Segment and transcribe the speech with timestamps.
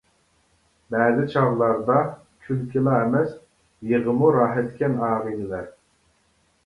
[0.93, 1.97] بەزى چاغلاردا
[2.47, 3.35] كۈلكىلا ئەمەس،
[3.93, 5.69] يىغىمۇ راھەتكەن ئاغىنىلەر.